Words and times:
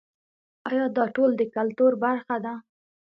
آیا 0.69 0.85
دا 0.97 1.05
ټول 1.15 1.31
د 1.37 1.41
کلتور 1.55 1.91
برخه 2.03 2.35
ده؟ 2.45 2.53